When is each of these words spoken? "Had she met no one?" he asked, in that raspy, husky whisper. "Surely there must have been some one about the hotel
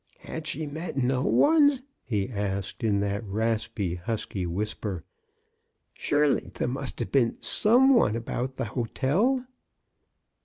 "Had 0.21 0.47
she 0.47 0.65
met 0.65 0.97
no 0.97 1.21
one?" 1.21 1.83
he 2.03 2.27
asked, 2.27 2.83
in 2.83 2.97
that 3.01 3.23
raspy, 3.23 3.93
husky 3.93 4.47
whisper. 4.47 5.03
"Surely 5.93 6.49
there 6.55 6.67
must 6.67 6.97
have 7.01 7.11
been 7.11 7.37
some 7.39 7.93
one 7.93 8.15
about 8.15 8.57
the 8.57 8.65
hotel 8.65 9.45